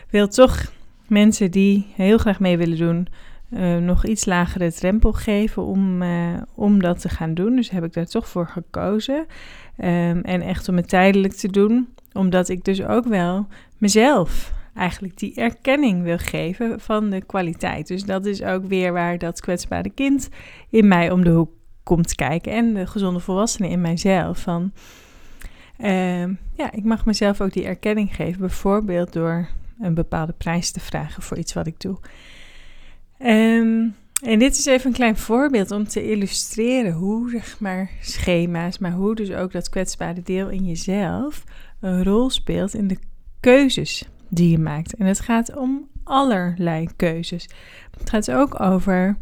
wil 0.10 0.27
toch 0.27 0.72
mensen 1.08 1.51
die 1.51 1.88
heel 1.96 2.17
graag 2.17 2.39
mee 2.39 2.58
willen 2.58 2.77
doen... 2.77 3.08
Uh, 3.50 3.77
nog 3.77 4.06
iets 4.06 4.25
lagere 4.25 4.74
drempel 4.74 5.13
geven 5.13 5.66
om, 5.66 6.01
uh, 6.01 6.42
om 6.56 6.82
dat 6.82 7.01
te 7.01 7.10
gaan 7.10 7.34
doen. 7.34 7.56
Dus 7.56 7.70
heb 7.70 7.84
ik 7.84 7.94
daar 7.94 8.06
toch 8.06 8.27
voor 8.27 8.48
gekozen. 8.48 9.25
Um, 9.77 10.22
en 10.22 10.42
echt 10.42 10.70
om 10.70 10.75
het 10.75 10.89
tijdelijk 10.89 11.34
te 11.34 11.48
doen, 11.48 11.88
omdat 12.13 12.50
ik 12.50 12.63
dus 12.63 12.84
ook 12.84 13.06
wel 13.06 13.48
mezelf 13.77 14.54
eigenlijk 14.74 15.18
die 15.18 15.36
erkenning 15.36 16.04
wil 16.04 16.18
geven 16.18 16.80
van 16.80 17.10
de 17.10 17.22
kwaliteit. 17.22 17.88
Dus 17.88 18.04
dat 18.04 18.25
is 18.25 18.44
ook 18.44 18.66
weer 18.66 18.94
waar 18.94 19.18
dat 19.18 19.42
kwetsbare 19.42 19.89
kind 19.89 20.30
in 20.70 20.88
mij 20.88 21.12
om 21.12 21.24
de 21.24 21.30
hoek 21.30 21.51
komt 21.84 22.16
kijken 22.16 22.51
en 22.51 22.74
de 22.74 22.88
gezonde 22.88 23.20
volwassene 23.20 23.70
in 23.70 23.82
mijzelf. 23.82 24.39
Van, 24.39 24.72
uh, 25.80 26.24
ja, 26.54 26.72
ik 26.72 26.84
mag 26.84 27.06
mezelf 27.06 27.42
ook 27.42 27.54
die 27.54 27.66
erkenning 27.66 28.16
geven, 28.16 28.39
bijvoorbeeld 28.39 29.13
door 29.13 29.48
een 29.80 29.94
bepaalde 29.94 30.34
prijs 30.38 30.72
te 30.72 30.80
vragen 30.80 31.24
voor 31.24 31.38
iets 31.38 31.54
wat 31.54 31.68
ik 31.68 31.80
doe. 31.80 31.98
Um, 33.20 33.96
en 34.22 34.40
dit 34.40 34.58
is 34.58 34.66
even 34.66 34.88
een 34.88 34.94
klein 34.96 35.18
voorbeeld 35.18 35.72
om 35.72 35.88
te 35.88 36.10
illustreren 36.10 36.92
hoe, 36.92 37.30
zeg 37.30 37.60
maar, 37.60 37.90
schema's, 38.02 38.78
maar 38.78 38.92
hoe 38.92 39.16
dus 39.16 39.32
ook 39.32 39.52
dat 39.52 39.70
kwetsbare 39.70 40.22
deel 40.22 40.50
in 40.50 40.66
jezelf 40.66 41.44
een 41.80 42.04
rol 42.04 42.30
speelt 42.30 42.74
in 42.74 42.88
de 42.88 42.98
keuzes 43.40 44.10
die 44.30 44.50
je 44.50 44.60
maakt. 44.60 44.94
En 44.94 45.06
het 45.06 45.20
gaat 45.20 45.56
om 45.56 45.90
allerlei 46.04 46.88
keuzes. 46.96 47.50
Het 47.98 48.10
gaat 48.10 48.32
ook 48.32 48.62
over 48.62 49.18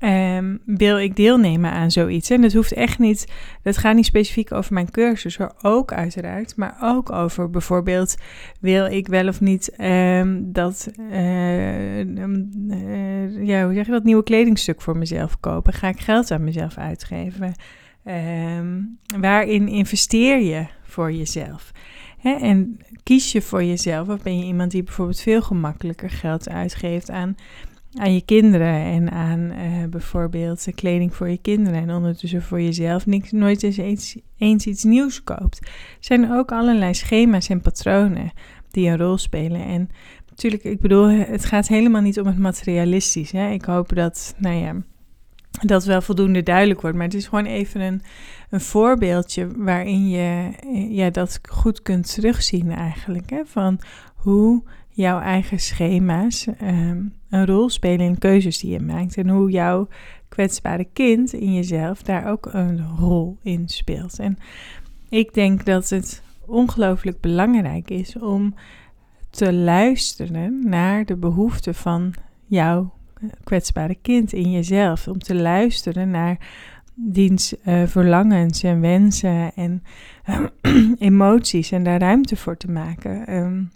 Um, 0.00 0.60
wil 0.64 0.98
ik 0.98 1.16
deelnemen 1.16 1.70
aan 1.70 1.90
zoiets? 1.90 2.30
En 2.30 2.40
dat 2.40 2.52
hoeft 2.52 2.72
echt 2.72 2.98
niet, 2.98 3.32
dat 3.62 3.76
gaat 3.76 3.94
niet 3.94 4.04
specifiek 4.04 4.52
over 4.52 4.72
mijn 4.74 4.90
cursus, 4.90 5.38
maar 5.38 5.52
ook 5.62 5.92
uiteraard, 5.92 6.56
maar 6.56 6.76
ook 6.80 7.12
over 7.12 7.50
bijvoorbeeld, 7.50 8.16
wil 8.60 8.86
ik 8.86 9.06
wel 9.06 9.28
of 9.28 9.40
niet 9.40 9.80
um, 9.80 10.52
dat, 10.52 10.90
uh, 11.00 11.98
uh, 11.98 12.36
ja, 13.46 13.64
hoe 13.64 13.74
zeg 13.74 13.86
je 13.86 13.92
dat, 13.92 14.04
nieuwe 14.04 14.22
kledingstuk 14.22 14.80
voor 14.80 14.96
mezelf 14.96 15.40
kopen? 15.40 15.72
Ga 15.72 15.88
ik 15.88 16.00
geld 16.00 16.30
aan 16.30 16.44
mezelf 16.44 16.78
uitgeven? 16.78 17.54
Um, 18.58 18.98
waarin 19.18 19.68
investeer 19.68 20.40
je 20.40 20.66
voor 20.82 21.12
jezelf? 21.12 21.72
En 22.22 22.78
kies 23.02 23.32
je 23.32 23.42
voor 23.42 23.64
jezelf, 23.64 24.08
of 24.08 24.22
ben 24.22 24.38
je 24.38 24.44
iemand 24.44 24.70
die 24.70 24.82
bijvoorbeeld 24.82 25.20
veel 25.20 25.42
gemakkelijker 25.42 26.10
geld 26.10 26.48
uitgeeft 26.48 27.10
aan 27.10 27.36
aan 27.94 28.14
je 28.14 28.24
kinderen 28.24 28.74
en 28.74 29.10
aan 29.10 29.40
uh, 29.40 29.88
bijvoorbeeld 29.90 30.66
kleding 30.74 31.14
voor 31.14 31.28
je 31.28 31.38
kinderen 31.38 31.80
en 31.80 31.90
ondertussen 31.90 32.42
voor 32.42 32.60
jezelf 32.60 33.06
niks, 33.06 33.32
nooit 33.32 33.62
eens, 33.62 34.16
eens, 34.38 34.66
iets 34.66 34.84
nieuws 34.84 35.24
koopt. 35.24 35.58
Er 35.62 35.68
zijn 36.00 36.32
ook 36.32 36.52
allerlei 36.52 36.94
schema's 36.94 37.48
en 37.48 37.60
patronen 37.60 38.32
die 38.70 38.88
een 38.88 38.98
rol 38.98 39.18
spelen. 39.18 39.64
En 39.64 39.88
natuurlijk, 40.28 40.64
ik 40.64 40.80
bedoel, 40.80 41.08
het 41.08 41.44
gaat 41.44 41.68
helemaal 41.68 42.02
niet 42.02 42.20
om 42.20 42.26
het 42.26 42.38
materialistisch. 42.38 43.32
Hè? 43.32 43.50
Ik 43.50 43.64
hoop 43.64 43.94
dat, 43.94 44.34
nou 44.38 44.54
ja, 44.54 44.74
dat 45.62 45.84
wel 45.84 46.02
voldoende 46.02 46.42
duidelijk 46.42 46.80
wordt. 46.80 46.96
Maar 46.96 47.06
het 47.06 47.14
is 47.14 47.26
gewoon 47.26 47.44
even 47.44 47.80
een, 47.80 48.02
een 48.50 48.60
voorbeeldje 48.60 49.48
waarin 49.56 50.08
je 50.08 50.52
ja, 50.88 51.10
dat 51.10 51.40
goed 51.48 51.82
kunt 51.82 52.14
terugzien 52.14 52.70
eigenlijk. 52.70 53.30
Hè? 53.30 53.40
Van 53.44 53.80
hoe 54.14 54.62
jouw 54.88 55.20
eigen 55.20 55.58
schema's 55.60 56.46
um, 56.62 57.12
een 57.34 57.46
rol 57.46 57.68
spelen 57.68 58.06
in 58.06 58.18
keuzes 58.18 58.58
die 58.58 58.70
je 58.70 58.80
maakt. 58.80 59.16
En 59.16 59.28
hoe 59.28 59.50
jouw 59.50 59.88
kwetsbare 60.28 60.86
kind 60.92 61.32
in 61.32 61.54
jezelf 61.54 62.02
daar 62.02 62.30
ook 62.30 62.48
een 62.52 62.86
rol 62.98 63.36
in 63.42 63.68
speelt. 63.68 64.18
En 64.18 64.38
ik 65.08 65.34
denk 65.34 65.64
dat 65.64 65.88
het 65.88 66.22
ongelooflijk 66.46 67.20
belangrijk 67.20 67.90
is 67.90 68.18
om 68.18 68.54
te 69.30 69.52
luisteren 69.52 70.68
naar 70.68 71.04
de 71.04 71.16
behoeften 71.16 71.74
van 71.74 72.14
jouw 72.46 72.92
kwetsbare 73.44 73.94
kind 74.02 74.32
in 74.32 74.50
jezelf. 74.50 75.08
Om 75.08 75.18
te 75.18 75.34
luisteren 75.34 76.10
naar 76.10 76.38
diens 76.94 77.54
uh, 77.66 77.82
verlangens 77.86 78.62
en 78.62 78.80
wensen 78.80 79.54
en 79.54 79.82
emoties 80.98 81.70
en 81.70 81.82
daar 81.82 82.00
ruimte 82.00 82.36
voor 82.36 82.56
te 82.56 82.70
maken. 82.70 83.34
Um, 83.34 83.70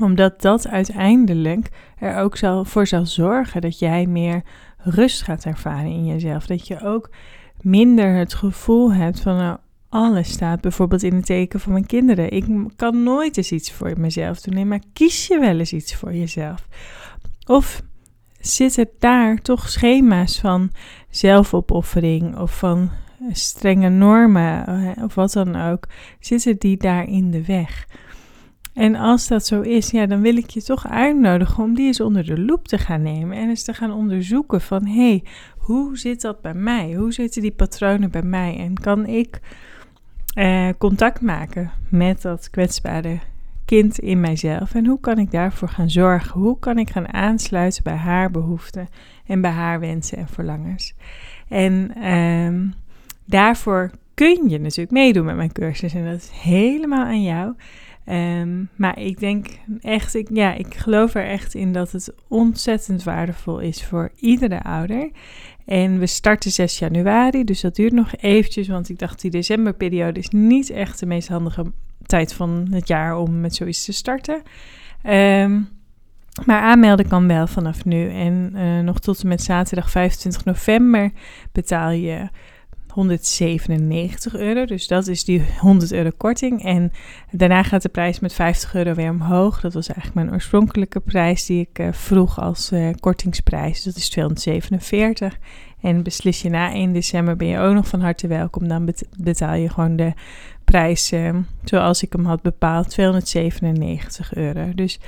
omdat 0.00 0.42
dat 0.42 0.68
uiteindelijk 0.68 1.68
er 1.98 2.16
ook 2.16 2.36
zal, 2.36 2.64
voor 2.64 2.86
zal 2.86 3.06
zorgen 3.06 3.60
dat 3.60 3.78
jij 3.78 4.06
meer 4.06 4.42
rust 4.76 5.22
gaat 5.22 5.44
ervaren 5.44 5.90
in 5.90 6.06
jezelf. 6.06 6.46
Dat 6.46 6.66
je 6.66 6.80
ook 6.84 7.10
minder 7.60 8.14
het 8.14 8.34
gevoel 8.34 8.92
hebt 8.92 9.20
van 9.20 9.36
nou, 9.36 9.58
alles 9.88 10.28
staat 10.28 10.60
bijvoorbeeld 10.60 11.02
in 11.02 11.14
het 11.14 11.26
teken 11.26 11.60
van 11.60 11.72
mijn 11.72 11.86
kinderen. 11.86 12.32
Ik 12.32 12.44
kan 12.76 13.02
nooit 13.02 13.36
eens 13.36 13.52
iets 13.52 13.72
voor 13.72 13.92
mezelf 13.96 14.40
doen. 14.40 14.54
Nee, 14.54 14.64
maar 14.64 14.82
kies 14.92 15.26
je 15.26 15.38
wel 15.38 15.58
eens 15.58 15.72
iets 15.72 15.94
voor 15.94 16.14
jezelf? 16.14 16.68
Of 17.46 17.82
zitten 18.40 18.88
daar 18.98 19.38
toch 19.38 19.68
schema's 19.68 20.40
van 20.40 20.70
zelfopoffering 21.08 22.38
of 22.38 22.58
van 22.58 22.90
strenge 23.32 23.88
normen 23.88 24.66
eh, 24.66 25.04
of 25.04 25.14
wat 25.14 25.32
dan 25.32 25.56
ook? 25.56 25.86
Zitten 26.20 26.58
die 26.58 26.76
daar 26.76 27.08
in 27.08 27.30
de 27.30 27.44
weg? 27.44 27.86
En 28.74 28.94
als 28.94 29.28
dat 29.28 29.46
zo 29.46 29.60
is, 29.60 29.90
ja, 29.90 30.06
dan 30.06 30.20
wil 30.20 30.36
ik 30.36 30.50
je 30.50 30.62
toch 30.62 30.88
uitnodigen 30.88 31.64
om 31.64 31.74
die 31.74 31.86
eens 31.86 32.00
onder 32.00 32.24
de 32.24 32.40
loep 32.40 32.68
te 32.68 32.78
gaan 32.78 33.02
nemen 33.02 33.36
en 33.36 33.48
eens 33.48 33.62
te 33.62 33.74
gaan 33.74 33.92
onderzoeken 33.92 34.60
van 34.60 34.86
hé, 34.86 35.08
hey, 35.08 35.22
hoe 35.58 35.98
zit 35.98 36.20
dat 36.20 36.40
bij 36.40 36.54
mij? 36.54 36.92
Hoe 36.92 37.12
zitten 37.12 37.42
die 37.42 37.52
patronen 37.52 38.10
bij 38.10 38.22
mij? 38.22 38.56
En 38.58 38.74
kan 38.74 39.06
ik 39.06 39.40
eh, 40.34 40.68
contact 40.78 41.20
maken 41.20 41.70
met 41.88 42.22
dat 42.22 42.50
kwetsbare 42.50 43.18
kind 43.64 43.98
in 43.98 44.20
mijzelf? 44.20 44.74
En 44.74 44.86
hoe 44.86 45.00
kan 45.00 45.18
ik 45.18 45.30
daarvoor 45.30 45.68
gaan 45.68 45.90
zorgen? 45.90 46.40
Hoe 46.40 46.58
kan 46.58 46.78
ik 46.78 46.90
gaan 46.90 47.12
aansluiten 47.12 47.82
bij 47.82 47.94
haar 47.96 48.30
behoeften 48.30 48.88
en 49.26 49.40
bij 49.40 49.50
haar 49.50 49.80
wensen 49.80 50.18
en 50.18 50.28
verlangens? 50.28 50.94
En 51.48 51.94
ehm, 51.94 52.66
daarvoor 53.24 53.90
kun 54.14 54.48
je 54.48 54.58
natuurlijk 54.58 54.90
meedoen 54.90 55.24
met 55.24 55.36
mijn 55.36 55.52
cursus 55.52 55.94
en 55.94 56.04
dat 56.04 56.16
is 56.16 56.30
helemaal 56.32 57.04
aan 57.04 57.22
jou. 57.22 57.54
Um, 58.10 58.68
maar 58.76 58.98
ik 58.98 59.20
denk 59.20 59.46
echt, 59.80 60.14
ik, 60.14 60.28
ja, 60.32 60.54
ik 60.54 60.74
geloof 60.74 61.14
er 61.14 61.26
echt 61.26 61.54
in 61.54 61.72
dat 61.72 61.92
het 61.92 62.12
ontzettend 62.28 63.02
waardevol 63.02 63.58
is 63.58 63.84
voor 63.84 64.10
iedere 64.16 64.62
ouder. 64.62 65.10
En 65.64 65.98
we 65.98 66.06
starten 66.06 66.50
6 66.50 66.78
januari, 66.78 67.44
dus 67.44 67.60
dat 67.60 67.76
duurt 67.76 67.92
nog 67.92 68.16
eventjes, 68.16 68.68
want 68.68 68.88
ik 68.88 68.98
dacht 68.98 69.20
die 69.20 69.30
decemberperiode 69.30 70.18
is 70.18 70.28
niet 70.28 70.70
echt 70.70 71.00
de 71.00 71.06
meest 71.06 71.28
handige 71.28 71.72
tijd 72.06 72.32
van 72.32 72.66
het 72.70 72.88
jaar 72.88 73.16
om 73.16 73.40
met 73.40 73.54
zoiets 73.54 73.84
te 73.84 73.92
starten. 73.92 74.42
Um, 75.04 75.68
maar 76.46 76.60
aanmelden 76.60 77.08
kan 77.08 77.28
wel 77.28 77.46
vanaf 77.46 77.84
nu. 77.84 78.10
En 78.10 78.52
uh, 78.54 78.80
nog 78.80 78.98
tot 78.98 79.22
en 79.22 79.28
met 79.28 79.42
zaterdag 79.42 79.90
25 79.90 80.44
november 80.44 81.10
betaal 81.52 81.90
je 81.90 82.28
197 82.90 84.36
euro. 84.36 84.64
Dus 84.64 84.86
dat 84.86 85.06
is 85.06 85.24
die 85.24 85.44
100 85.58 85.92
euro 85.92 86.10
korting. 86.16 86.64
En 86.64 86.92
daarna 87.30 87.62
gaat 87.62 87.82
de 87.82 87.88
prijs 87.88 88.20
met 88.20 88.32
50 88.32 88.74
euro 88.74 88.94
weer 88.94 89.10
omhoog. 89.10 89.60
Dat 89.60 89.74
was 89.74 89.88
eigenlijk 89.88 90.16
mijn 90.16 90.34
oorspronkelijke 90.34 91.00
prijs 91.00 91.46
die 91.46 91.60
ik 91.70 91.78
uh, 91.78 91.88
vroeg 91.92 92.40
als 92.40 92.72
uh, 92.72 92.90
kortingsprijs. 93.00 93.82
Dat 93.82 93.96
is 93.96 94.08
247. 94.08 95.38
En 95.80 96.02
beslis 96.02 96.42
je 96.42 96.48
na 96.48 96.72
1 96.72 96.92
december 96.92 97.36
ben 97.36 97.48
je 97.48 97.58
ook 97.58 97.74
nog 97.74 97.88
van 97.88 98.00
harte 98.00 98.26
welkom. 98.26 98.68
Dan 98.68 98.94
betaal 99.18 99.54
je 99.54 99.68
gewoon 99.68 99.96
de 99.96 100.12
prijs 100.64 101.12
uh, 101.12 101.36
zoals 101.64 102.02
ik 102.02 102.12
hem 102.12 102.24
had 102.24 102.42
bepaald. 102.42 102.90
297 102.90 104.34
euro. 104.34 104.74
Dus 104.74 105.00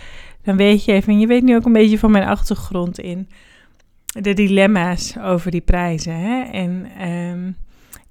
dan 0.43 0.57
weet 0.57 0.85
je 0.85 0.93
even. 0.93 1.13
En 1.13 1.21
je 1.21 1.27
weet 1.27 1.43
nu 1.43 1.57
ook 1.57 1.65
een 1.65 1.73
beetje 1.73 1.99
van 1.99 2.11
mijn 2.11 2.25
achtergrond 2.25 2.99
in 2.99 3.29
de 4.07 4.35
dilemma's 4.35 5.17
over 5.19 5.51
die 5.51 5.61
prijzen. 5.61 6.15
Hè? 6.15 6.43
En 6.43 6.87
um, 7.09 7.57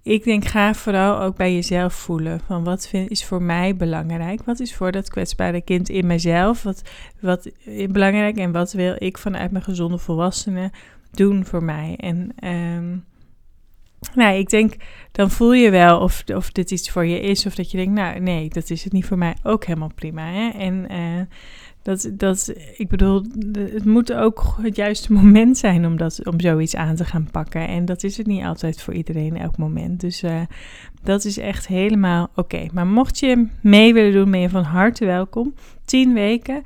ik 0.04 0.24
denk, 0.24 0.46
ga 0.46 0.74
vooral 0.74 1.20
ook 1.20 1.36
bij 1.36 1.54
jezelf 1.54 1.94
voelen. 1.94 2.40
Van 2.46 2.64
wat 2.64 2.88
vind, 2.88 3.10
is 3.10 3.26
voor 3.26 3.42
mij 3.42 3.76
belangrijk? 3.76 4.44
Wat 4.44 4.60
is 4.60 4.76
voor 4.76 4.92
dat 4.92 5.10
kwetsbare 5.10 5.62
kind 5.62 5.90
in 5.90 6.08
mezelf? 6.08 6.64
Wat, 6.64 6.82
wat 7.20 7.50
is 7.66 7.88
belangrijk 7.88 8.38
en 8.38 8.52
wat 8.52 8.72
wil 8.72 8.96
ik 8.98 9.18
vanuit 9.18 9.52
mijn 9.52 9.64
gezonde 9.64 9.98
volwassenen 9.98 10.72
doen 11.12 11.46
voor 11.46 11.64
mij? 11.64 11.96
En 11.98 12.34
um, 12.48 13.06
nou, 14.14 14.36
ik 14.36 14.50
denk, 14.50 14.74
dan 15.12 15.32
voel 15.32 15.54
je 15.54 15.70
wel 15.70 16.00
of, 16.00 16.24
of 16.36 16.52
dit 16.52 16.72
iets 16.72 16.90
voor 16.90 17.06
je 17.06 17.20
is. 17.20 17.46
Of 17.46 17.56
dat 17.56 17.72
je 17.72 17.78
denkt, 17.78 17.94
nou 17.94 18.20
nee, 18.20 18.50
dat 18.50 18.70
is 18.70 18.84
het 18.84 18.94
niet 18.94 19.06
voor 19.06 19.18
mij. 19.18 19.36
Ook 19.44 19.66
helemaal 19.66 19.92
prima. 19.96 20.32
Hè? 20.32 20.50
En 20.50 20.92
uh, 20.92 21.22
Dat, 21.82 22.12
dat, 22.14 22.54
ik 22.78 22.88
bedoel, 22.88 23.26
het 23.54 23.86
moet 23.86 24.14
ook 24.14 24.56
het 24.62 24.76
juiste 24.76 25.14
moment 25.14 25.58
zijn 25.58 25.86
om, 25.86 25.98
dat, 25.98 26.26
om 26.28 26.40
zoiets 26.40 26.76
aan 26.76 26.96
te 26.96 27.06
gaan 27.06 27.28
pakken. 27.32 27.68
En 27.68 27.86
dat 27.86 28.04
is 28.04 28.18
het 28.18 28.28
niet 28.28 28.44
altijd 28.44 28.82
voor 28.82 28.94
iedereen 28.94 29.38
elk 29.38 29.58
moment. 29.58 30.00
Dus 30.00 30.24
uh, 30.24 30.42
dat 31.04 31.26
is 31.26 31.38
echt 31.38 31.68
helemaal 31.68 32.30
oké. 32.36 32.66
Maar 32.74 32.88
mocht 32.88 33.20
je 33.20 33.48
mee 33.62 33.94
willen 33.94 34.14
doen, 34.14 34.32
ben 34.32 34.40
je 34.40 34.50
van 34.50 34.64
harte 34.64 35.06
welkom. 35.06 35.54
10 35.86 36.14
weken 36.14 36.62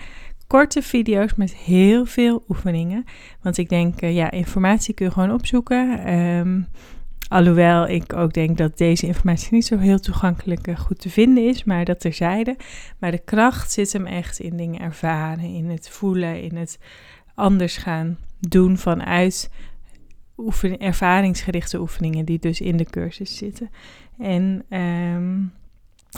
korte 0.47 0.81
video's 0.81 1.35
met 1.35 1.55
heel 1.55 2.05
veel 2.05 2.43
oefeningen. 2.49 3.05
Want 3.41 3.57
ik 3.57 3.69
denk, 3.69 4.01
uh, 4.01 4.15
ja, 4.15 4.31
informatie 4.31 4.93
kun 4.93 5.05
je 5.05 5.11
gewoon 5.11 5.33
opzoeken. 5.33 6.13
Um, 6.13 6.67
Alhoewel 7.29 7.87
ik 7.87 8.13
ook 8.13 8.33
denk 8.33 8.57
dat 8.57 8.77
deze 8.77 9.07
informatie 9.07 9.53
niet 9.53 9.65
zo 9.65 9.77
heel 9.77 9.99
toegankelijk 9.99 10.67
uh, 10.67 10.79
goed 10.79 10.99
te 10.99 11.09
vinden 11.09 11.47
is, 11.47 11.63
maar 11.63 11.85
dat 11.85 11.99
terzijde. 11.99 12.55
Maar 12.99 13.11
de 13.11 13.21
kracht 13.25 13.71
zit 13.71 13.93
hem 13.93 14.05
echt 14.05 14.39
in 14.39 14.57
dingen 14.57 14.81
ervaren, 14.81 15.53
in 15.53 15.69
het 15.69 15.89
voelen, 15.89 16.41
in 16.41 16.55
het 16.55 16.79
anders 17.35 17.77
gaan 17.77 18.17
doen 18.39 18.77
vanuit 18.77 19.49
oefen, 20.37 20.77
ervaringsgerichte 20.77 21.79
oefeningen 21.79 22.25
die 22.25 22.39
dus 22.39 22.61
in 22.61 22.77
de 22.77 22.85
cursus 22.85 23.37
zitten. 23.37 23.69
En 24.17 24.63
um, 24.69 25.51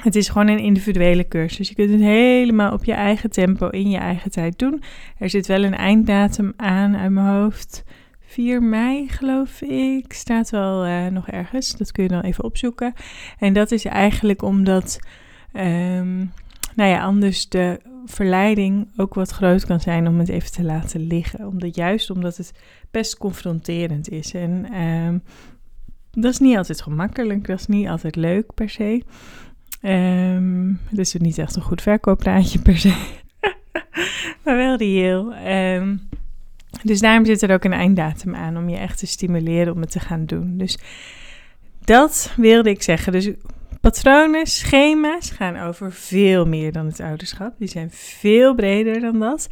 het 0.01 0.15
is 0.15 0.29
gewoon 0.29 0.47
een 0.47 0.59
individuele 0.59 1.27
cursus. 1.27 1.69
Je 1.69 1.75
kunt 1.75 1.89
het 1.89 1.99
helemaal 1.99 2.73
op 2.73 2.83
je 2.83 2.93
eigen 2.93 3.29
tempo, 3.29 3.69
in 3.69 3.89
je 3.89 3.97
eigen 3.97 4.31
tijd 4.31 4.59
doen. 4.59 4.83
Er 5.17 5.29
zit 5.29 5.47
wel 5.47 5.63
een 5.63 5.75
einddatum 5.75 6.53
aan 6.55 6.97
uit 6.97 7.11
mijn 7.11 7.27
hoofd. 7.27 7.83
4 8.27 8.63
mei, 8.63 9.07
geloof 9.09 9.61
ik, 9.61 10.13
staat 10.13 10.49
wel 10.49 10.87
uh, 10.87 11.07
nog 11.07 11.27
ergens. 11.27 11.71
Dat 11.71 11.91
kun 11.91 12.03
je 12.03 12.09
dan 12.09 12.21
even 12.21 12.43
opzoeken. 12.43 12.93
En 13.39 13.53
dat 13.53 13.71
is 13.71 13.85
eigenlijk 13.85 14.41
omdat, 14.41 14.99
um, 15.53 16.31
nou 16.75 16.89
ja, 16.89 17.01
anders 17.01 17.49
de 17.49 17.79
verleiding 18.05 18.87
ook 18.97 19.13
wat 19.13 19.29
groot 19.29 19.65
kan 19.65 19.79
zijn 19.79 20.07
om 20.07 20.19
het 20.19 20.29
even 20.29 20.51
te 20.51 20.63
laten 20.63 21.07
liggen. 21.07 21.47
Omdat 21.47 21.75
juist 21.75 22.09
omdat 22.09 22.37
het 22.37 22.53
best 22.91 23.17
confronterend 23.17 24.09
is. 24.09 24.33
En 24.33 24.81
um, 24.81 25.23
dat 26.11 26.31
is 26.31 26.39
niet 26.39 26.57
altijd 26.57 26.81
gemakkelijk, 26.81 27.47
dat 27.47 27.59
is 27.59 27.67
niet 27.67 27.87
altijd 27.87 28.15
leuk 28.15 28.53
per 28.53 28.69
se. 28.69 29.03
Um, 29.81 30.79
het 30.89 30.99
is 30.99 31.13
niet 31.13 31.37
echt 31.37 31.55
een 31.55 31.61
goed 31.61 31.81
verkooppraatje 31.81 32.59
per 32.59 32.77
se. 32.77 32.93
maar 34.43 34.57
wel 34.57 34.75
reëel. 34.75 35.35
Um, 35.47 36.06
dus 36.83 36.99
daarom 36.99 37.25
zit 37.25 37.41
er 37.41 37.53
ook 37.53 37.63
een 37.63 37.73
einddatum 37.73 38.35
aan 38.35 38.57
om 38.57 38.69
je 38.69 38.77
echt 38.77 38.97
te 38.97 39.07
stimuleren 39.07 39.73
om 39.73 39.81
het 39.81 39.91
te 39.91 39.99
gaan 39.99 40.25
doen. 40.25 40.57
Dus 40.57 40.77
dat 41.85 42.33
wilde 42.35 42.69
ik 42.69 42.81
zeggen. 42.81 43.11
Dus 43.11 43.29
patronen, 43.81 44.45
schema's 44.45 45.29
gaan 45.29 45.57
over 45.57 45.91
veel 45.91 46.45
meer 46.45 46.71
dan 46.71 46.85
het 46.85 46.99
ouderschap. 46.99 47.53
Die 47.57 47.67
zijn 47.67 47.91
veel 47.91 48.55
breder 48.55 48.99
dan 48.99 49.19
dat. 49.19 49.49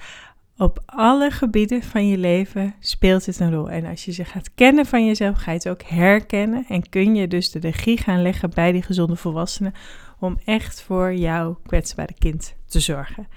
Op 0.58 0.84
alle 0.86 1.32
gebieden 1.32 1.84
van 1.84 2.08
je 2.08 2.18
leven 2.18 2.76
speelt 2.80 3.26
het 3.26 3.40
een 3.40 3.52
rol. 3.54 3.70
En 3.70 3.86
als 3.86 4.06
je 4.06 4.12
ze 4.12 4.26
gaat 4.26 4.54
kennen 4.54 4.86
van 4.86 5.06
jezelf, 5.06 5.38
ga 5.38 5.52
je 5.52 5.58
het 5.58 5.70
ook 5.70 5.84
herkennen. 5.84 6.66
En 6.70 6.90
kun 6.90 7.16
je 7.16 7.28
dus 7.28 7.52
de 7.52 7.60
regie 7.60 7.98
gaan 7.98 8.22
leggen 8.22 8.50
bij 8.50 8.72
die 8.72 8.82
gezonde 8.82 9.16
volwassenen 9.16 9.74
om 10.20 10.40
echt 10.46 10.82
voor 10.82 11.14
jouw 11.14 11.60
kwetsbare 11.66 12.14
kind 12.18 12.56
te 12.68 12.80
zorgen. 12.80 13.28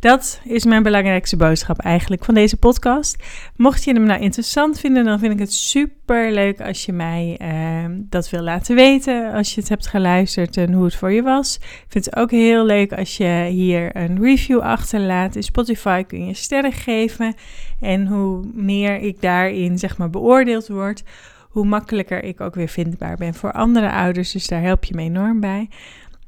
Dat 0.00 0.40
is 0.44 0.64
mijn 0.64 0.82
belangrijkste 0.82 1.36
boodschap 1.36 1.78
eigenlijk 1.78 2.24
van 2.24 2.34
deze 2.34 2.56
podcast. 2.56 3.16
Mocht 3.56 3.84
je 3.84 3.92
hem 3.92 4.04
nou 4.04 4.20
interessant 4.20 4.80
vinden, 4.80 5.04
dan 5.04 5.18
vind 5.18 5.32
ik 5.32 5.38
het 5.38 5.52
super 5.52 6.32
leuk 6.32 6.60
als 6.60 6.84
je 6.84 6.92
mij 6.92 7.38
uh, 7.42 7.96
dat 7.98 8.30
wil 8.30 8.42
laten 8.42 8.74
weten. 8.74 9.32
Als 9.32 9.54
je 9.54 9.60
het 9.60 9.68
hebt 9.68 9.86
geluisterd 9.86 10.56
en 10.56 10.72
hoe 10.72 10.84
het 10.84 10.94
voor 10.94 11.12
je 11.12 11.22
was. 11.22 11.56
Ik 11.56 11.86
vind 11.88 12.04
het 12.04 12.16
ook 12.16 12.30
heel 12.30 12.64
leuk 12.64 12.92
als 12.92 13.16
je 13.16 13.46
hier 13.50 13.96
een 13.96 14.22
review 14.22 14.60
achterlaat. 14.60 15.36
In 15.36 15.42
Spotify 15.42 16.02
kun 16.02 16.26
je 16.26 16.34
sterren 16.34 16.72
geven. 16.72 17.34
En 17.80 18.06
hoe 18.06 18.44
meer 18.54 18.98
ik 18.98 19.20
daarin 19.20 19.78
zeg 19.78 19.98
maar 19.98 20.10
beoordeeld 20.10 20.68
word, 20.68 21.02
hoe 21.48 21.66
makkelijker 21.66 22.24
ik 22.24 22.40
ook 22.40 22.54
weer 22.54 22.68
vindbaar 22.68 23.16
ben 23.16 23.34
voor 23.34 23.52
andere 23.52 23.90
ouders. 23.90 24.32
Dus 24.32 24.46
daar 24.46 24.62
help 24.62 24.84
je 24.84 24.94
me 24.94 25.02
enorm 25.02 25.40
bij. 25.40 25.68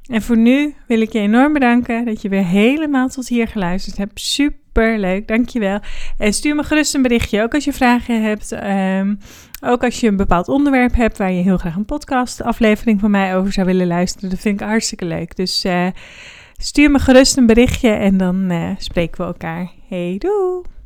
En 0.09 0.21
voor 0.21 0.37
nu 0.37 0.73
wil 0.87 1.01
ik 1.01 1.11
je 1.11 1.19
enorm 1.19 1.53
bedanken 1.53 2.05
dat 2.05 2.21
je 2.21 2.29
weer 2.29 2.45
helemaal 2.45 3.07
tot 3.07 3.27
hier 3.27 3.47
geluisterd 3.47 3.97
hebt. 3.97 4.19
Super 4.19 4.99
leuk, 4.99 5.27
dankjewel. 5.27 5.79
En 6.17 6.33
stuur 6.33 6.55
me 6.55 6.63
gerust 6.63 6.93
een 6.93 7.01
berichtje, 7.01 7.41
ook 7.41 7.53
als 7.53 7.63
je 7.63 7.73
vragen 7.73 8.23
hebt. 8.23 8.51
Um, 8.51 9.19
ook 9.61 9.83
als 9.83 9.99
je 9.99 10.07
een 10.07 10.15
bepaald 10.15 10.47
onderwerp 10.47 10.95
hebt 10.95 11.17
waar 11.17 11.31
je 11.31 11.43
heel 11.43 11.57
graag 11.57 11.75
een 11.75 11.85
podcast 11.85 12.41
aflevering 12.41 12.99
van 12.99 13.11
mij 13.11 13.35
over 13.35 13.51
zou 13.51 13.65
willen 13.65 13.87
luisteren. 13.87 14.29
Dat 14.29 14.39
vind 14.39 14.61
ik 14.61 14.67
hartstikke 14.67 15.05
leuk. 15.05 15.35
Dus 15.35 15.65
uh, 15.65 15.87
stuur 16.57 16.91
me 16.91 16.99
gerust 16.99 17.37
een 17.37 17.45
berichtje 17.45 17.89
en 17.89 18.17
dan 18.17 18.51
uh, 18.51 18.69
spreken 18.77 19.17
we 19.17 19.27
elkaar. 19.27 19.71
Hey, 19.87 20.15
doei! 20.17 20.78